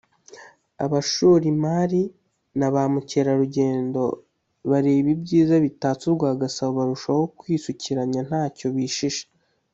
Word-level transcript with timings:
abashora 0.85 1.45
imari 1.53 2.01
na 2.59 2.67
ba 2.73 2.83
mukerarugendo 2.93 4.03
bareba 4.69 5.07
ibyiza 5.15 5.55
bitatse 5.65 6.03
urwa 6.09 6.29
Gasabo 6.41 6.71
barushaho 6.79 7.23
kwisukiranya 7.39 8.21
ntacyo 8.27 8.67
bishisha 8.75 9.25